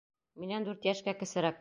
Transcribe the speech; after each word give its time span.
Минән 0.45 0.67
дүрт 0.69 0.89
йәшкә 0.91 1.17
кесерәк... 1.23 1.49